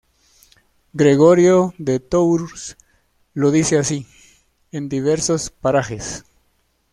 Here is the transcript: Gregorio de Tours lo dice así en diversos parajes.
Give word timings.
Gregorio 0.93 1.75
de 1.77 1.99
Tours 1.99 2.75
lo 3.35 3.51
dice 3.51 3.77
así 3.77 4.07
en 4.71 4.89
diversos 4.89 5.51
parajes. 5.51 6.25